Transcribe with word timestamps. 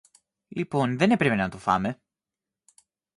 Λοιπόν 0.47 0.97
δεν 0.97 1.11
έπρεπε 1.11 1.35
να 1.35 1.49
το 1.49 1.57
φάμε! 1.57 2.01